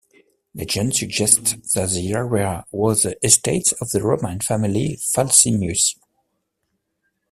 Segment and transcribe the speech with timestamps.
[0.55, 5.93] Legend suggests that the area was the estates of the Roman family Falcinius.